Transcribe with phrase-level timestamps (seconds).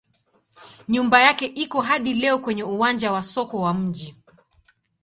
[0.89, 4.15] Nyumba yake iko hadi leo kwenye uwanja wa soko wa mji.